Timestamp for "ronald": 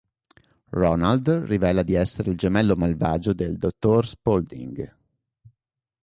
0.71-1.27